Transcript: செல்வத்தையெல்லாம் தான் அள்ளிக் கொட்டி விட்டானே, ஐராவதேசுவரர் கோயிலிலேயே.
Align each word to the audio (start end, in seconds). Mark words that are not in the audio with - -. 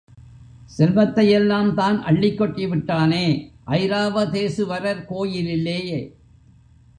செல்வத்தையெல்லாம் 0.77 1.73
தான் 1.73 2.03
அள்ளிக் 2.03 2.37
கொட்டி 2.37 2.67
விட்டானே, 2.67 3.25
ஐராவதேசுவரர் 3.67 5.05
கோயிலிலேயே. 5.05 6.01